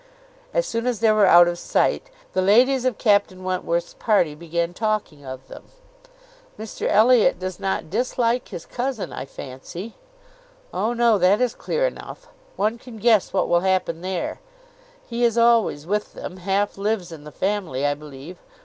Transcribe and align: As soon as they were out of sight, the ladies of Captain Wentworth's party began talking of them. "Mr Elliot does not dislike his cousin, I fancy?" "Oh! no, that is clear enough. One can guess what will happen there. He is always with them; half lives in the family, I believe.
As 0.51 0.65
soon 0.65 0.87
as 0.87 0.99
they 0.99 1.11
were 1.11 1.27
out 1.27 1.47
of 1.47 1.59
sight, 1.59 2.09
the 2.33 2.41
ladies 2.41 2.85
of 2.85 2.97
Captain 2.97 3.43
Wentworth's 3.43 3.93
party 3.93 4.33
began 4.33 4.73
talking 4.73 5.23
of 5.23 5.47
them. 5.47 5.65
"Mr 6.57 6.87
Elliot 6.89 7.37
does 7.37 7.59
not 7.59 7.91
dislike 7.91 8.47
his 8.47 8.65
cousin, 8.65 9.13
I 9.13 9.25
fancy?" 9.25 9.93
"Oh! 10.73 10.93
no, 10.93 11.19
that 11.19 11.39
is 11.39 11.53
clear 11.53 11.85
enough. 11.85 12.29
One 12.55 12.79
can 12.79 12.97
guess 12.97 13.31
what 13.31 13.47
will 13.47 13.59
happen 13.59 14.01
there. 14.01 14.39
He 15.07 15.23
is 15.23 15.37
always 15.37 15.85
with 15.85 16.13
them; 16.15 16.37
half 16.37 16.79
lives 16.79 17.11
in 17.11 17.23
the 17.23 17.31
family, 17.31 17.85
I 17.85 17.93
believe. 17.93 18.39